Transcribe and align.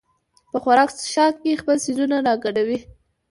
په 0.51 0.57
خوراک 0.63 0.89
څښاک 0.97 1.33
کې 1.43 1.59
خپل 1.61 1.77
څیزونه 1.85 2.15
راګډوي. 2.27 2.79